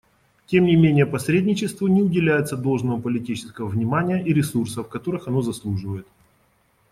Тем 0.47 0.63
не 0.65 0.75
менее 0.75 1.05
посредничеству 1.05 1.85
не 1.87 2.01
уделяется 2.01 2.57
должного 2.57 2.99
политического 2.99 3.67
внимания 3.67 4.17
и 4.23 4.33
ресурсов, 4.33 4.89
которых 4.89 5.27
оно 5.27 5.43
заслуживает. 5.43 6.07